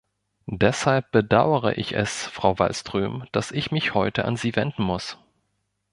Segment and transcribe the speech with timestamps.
[0.47, 5.19] Deshalb bedaure ich es, Frau Wallström, dass ich mich heute an Sie wenden muss.